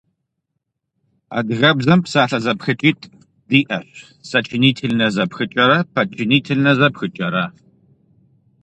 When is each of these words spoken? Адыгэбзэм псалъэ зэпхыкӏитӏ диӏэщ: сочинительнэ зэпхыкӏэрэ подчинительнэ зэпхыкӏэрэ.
Адыгэбзэм 1.37 1.99
псалъэ 2.03 2.39
зэпхыкӏитӏ 2.43 3.05
диӏэщ: 3.49 3.89
сочинительнэ 4.29 5.07
зэпхыкӏэрэ 5.15 5.79
подчинительнэ 5.93 6.71
зэпхыкӏэрэ. 6.79 7.45